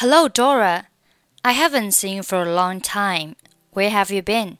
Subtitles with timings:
[0.00, 0.86] Hello, Dora.
[1.44, 3.36] I haven't seen you for a long time.
[3.72, 4.56] Where have you been?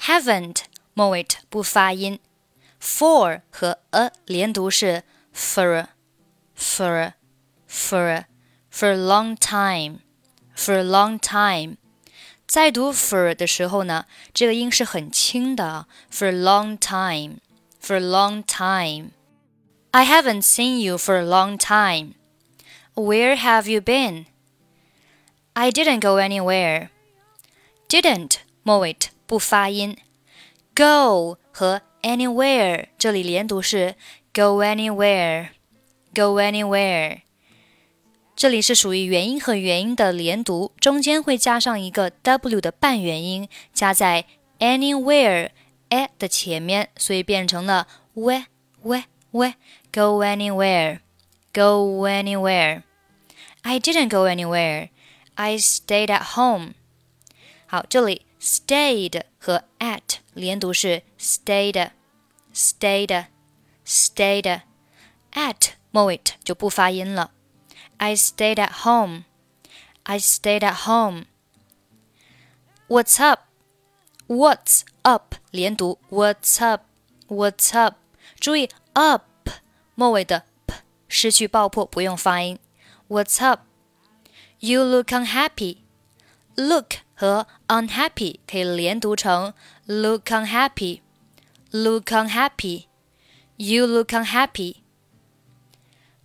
[0.00, 2.18] Haven't 末尾不发音，
[2.80, 5.86] for 和 a 连读是 for
[6.58, 7.12] for
[7.68, 8.24] for
[8.72, 10.00] for a long time
[10.56, 11.76] for a long time。
[12.48, 17.38] 在读 for 的时候呢，这个音是很轻的，for a long time
[17.80, 22.14] for a long time。I haven't seen you for a long time.
[22.95, 24.25] Where have you been?
[25.53, 26.89] I didn't go anywhere.
[27.89, 28.95] Didn't 末尾
[29.25, 29.97] 不发音。
[30.73, 33.95] Go 和 anywhere 这里连读是
[34.33, 35.49] go anywhere,
[36.13, 37.21] go anywhere。
[38.35, 44.25] 这里是属于元音和元音的连读，中间会加上一个 w 的半元音，加在
[44.59, 45.49] anywhere
[45.89, 48.45] a 的前面，所以变成了 we
[48.81, 49.53] we we
[49.91, 50.99] go anywhere,
[51.53, 52.83] go anywhere。
[53.65, 54.89] I didn't go anywhere.
[55.35, 56.73] I stayed at home.
[57.67, 61.91] 好，这里 stayed 和 at 连读是 stayed,
[62.53, 63.25] stayed,
[63.85, 64.61] stayed.
[65.33, 67.31] at 末尾就不发音了。
[67.97, 69.23] I stayed at home.
[70.03, 71.25] I stayed at home.
[72.87, 73.41] What's up?
[74.27, 76.83] What's up 连读 What's up?
[77.27, 77.95] What's up?
[78.39, 79.23] 注意 up
[79.95, 80.75] 末尾的 p
[81.07, 82.57] 失去爆破，不用发音。
[83.07, 83.65] What's up?
[84.59, 85.77] You look unhappy.
[86.55, 89.53] Look 和 unhappy 可以连读成
[89.85, 91.01] look unhappy.
[91.71, 92.85] Look unhappy.
[93.57, 94.77] You look unhappy.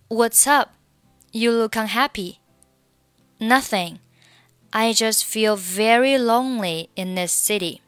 [0.09, 0.71] What's up?
[1.33, 2.39] You look unhappy.
[3.39, 3.99] Nothing.
[4.73, 7.81] I just feel very lonely in this city.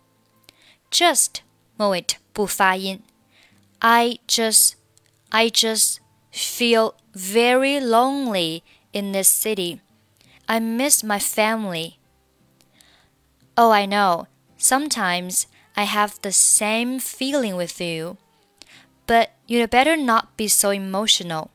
[0.91, 1.43] Just
[1.77, 3.03] 末尾不发音。
[3.81, 4.75] I just,
[5.31, 5.99] I just
[6.31, 9.81] feel very lonely in this city.
[10.49, 11.99] I miss my family.
[13.57, 14.27] Oh, I know.
[14.57, 18.17] Sometimes I have the same feeling with you.
[19.07, 21.51] But you'd better not be so emotional.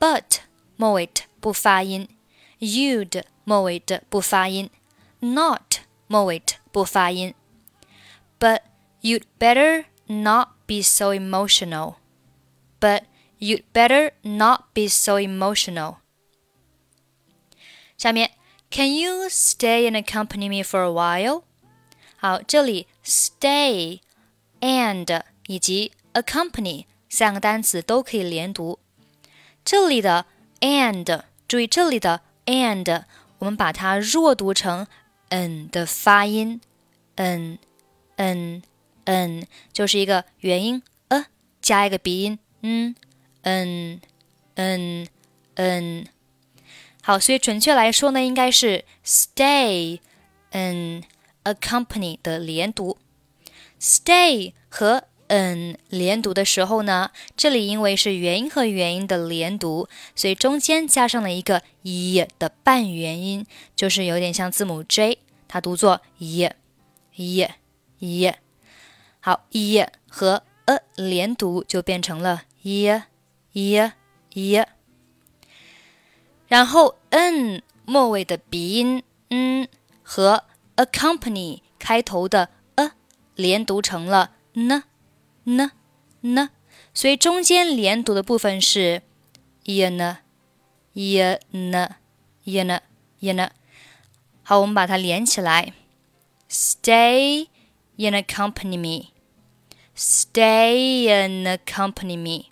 [0.00, 0.40] But
[0.76, 1.08] 末尾
[1.40, 2.08] 不发音，
[2.58, 4.70] you'd 末尾的不发音，
[5.20, 7.34] not 末尾不发音。
[8.38, 8.62] But
[9.02, 11.96] you'd better not be so emotional.
[12.80, 13.04] But
[13.38, 15.96] you'd better not be so emotional.
[17.96, 18.30] 下面，
[18.70, 21.42] Can you stay and accompany me for a while？
[22.16, 24.00] 好，这里 stay
[24.60, 28.78] and 以及 accompany 三个单词都可以连读。
[29.64, 30.26] 这里的
[30.60, 33.04] and，注意这里的 and，
[33.38, 34.86] 我们把它弱读成
[35.28, 36.60] n 的发音，
[37.16, 37.58] n
[38.16, 38.62] n
[39.04, 41.26] n 就是一个元音 a
[41.60, 42.94] 加一个鼻音嗯
[43.42, 44.00] n
[44.54, 45.06] n
[45.54, 46.08] n。
[47.07, 50.01] 好，所以准确来说呢，应该是 stay
[50.51, 51.03] an
[51.45, 52.97] accompany 的连读。
[53.79, 59.87] stay 和 n 连读的时候呢，这里因为是元音和元音的连读，
[60.17, 66.49] 所以中间加上了一个 e 的半元音，就是有点像字母 J，它读作 e
[67.15, 67.47] e
[67.99, 68.33] e。
[69.21, 73.01] 好，e 和 a 连读就变成了 e
[73.53, 73.91] e
[74.33, 74.65] e。
[76.47, 79.67] 然后 n 末尾的鼻音嗯
[80.01, 80.43] 和
[80.75, 82.91] accompany 开头的 a
[83.35, 84.83] 连读成了 n
[85.43, 85.71] n
[86.21, 86.49] n，
[86.93, 89.01] 所以中间连读的部分是
[89.63, 90.17] y n
[90.93, 91.19] y
[91.51, 91.95] n
[92.43, 92.81] y n
[93.19, 93.51] y n。
[94.43, 95.73] 好，我们把它连起来
[96.49, 97.47] ，stay
[97.97, 99.09] and accompany me。
[99.95, 102.51] Stay and accompany me.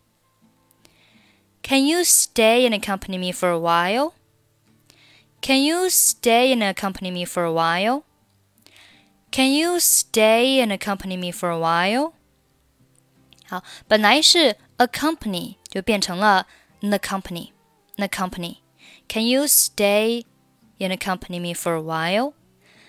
[1.64, 4.12] Can you stay and accompany me for a while?
[5.41, 8.02] Can you stay and accompany me for a while?
[9.30, 12.12] Can you stay and accompany me for a while?
[13.46, 16.46] 好，本来是 accompany 就变成了
[16.82, 17.50] accompany
[17.96, 18.56] accompany.
[19.08, 20.24] Can you stay
[20.78, 22.32] and accompany me for a while?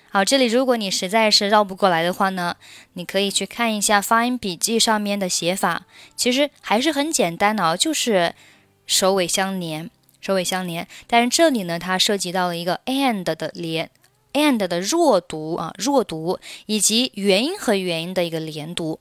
[0.10, 2.58] 好，这里如果你实在是绕不过来的话呢，
[2.94, 5.84] 你可以去看一下发音笔记上面的写法，
[6.16, 8.36] 其实还是很简单的啊，就是
[8.87, 9.91] 首尾相连，
[10.21, 10.87] 首尾相连。
[11.07, 13.91] 但是这里呢，它涉及到了一个 and 的连
[14.33, 19.01] ，and 的弱读啊，弱读，以及元音和元音的一个连读。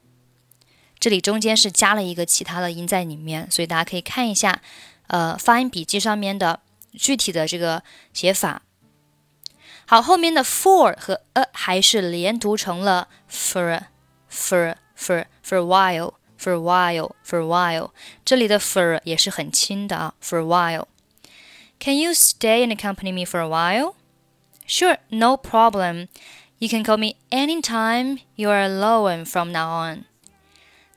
[0.98, 4.62] 这里中间是加了一个其他的音在里面，所以大家可以看一下，
[5.08, 6.62] 呃，发音笔记上面的
[6.94, 7.84] 具体的这个
[8.14, 8.64] 写法。
[9.86, 13.82] 好，后面的 for 和 a 还是连读成了 for
[14.32, 17.91] for for for a while for a while for a while。
[18.25, 20.87] 这里的 for 也是很轻的啊，for a while。
[21.79, 23.95] Can you stay and accompany me for a while?
[24.67, 26.09] Sure, no problem.
[26.59, 30.05] You can call me anytime you are alone from now on.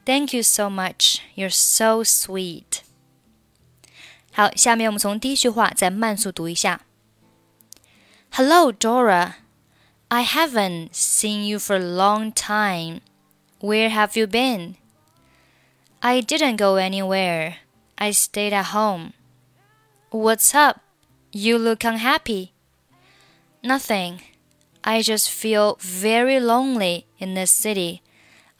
[0.06, 1.20] Thank you so much.
[1.36, 2.82] You're so sweet.
[4.34, 6.82] 好，下面我们从第一句话再慢速读一下。
[8.32, 9.36] Hello, Dora.
[10.10, 13.02] I haven't seen you for a long time.
[13.60, 14.76] Where have you been?
[16.01, 17.57] I didn't go anywhere.
[17.99, 19.15] I stayed at home.
[20.11, 20.81] What's up?
[21.33, 22.53] You look unhappy.
[23.65, 24.23] Nothing.
[24.85, 28.03] I just feel very lonely in this city.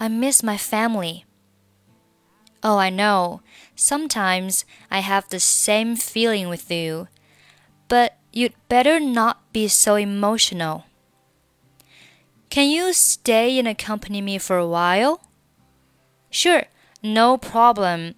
[0.01, 1.25] I miss my family.
[2.61, 3.41] Oh, I know.
[3.77, 7.07] Sometimes I have the same feeling with you.
[7.87, 10.87] But you'd better not be so emotional.
[12.51, 15.23] Can you stay and accompany me for a while?
[16.31, 16.65] Sure,
[17.03, 18.15] no problem.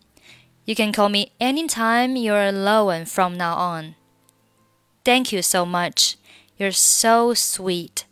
[0.65, 3.97] You can call me anytime you're alone from now on.
[5.05, 6.17] Thank you so much.
[6.59, 8.05] You're so sweet.